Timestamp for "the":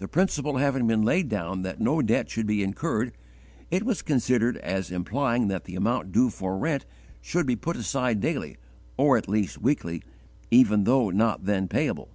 0.00-0.06, 5.64-5.76